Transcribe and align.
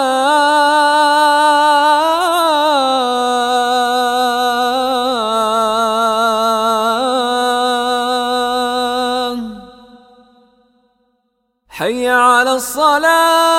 حي 11.68 12.08
على 12.08 12.52
الصلاة. 12.52 13.54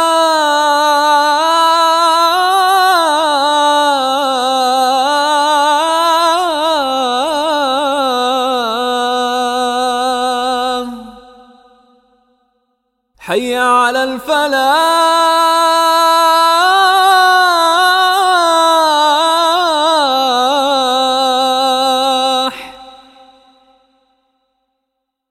حي 13.26 13.58
على 13.58 14.04
الفلاح. 14.04 14.56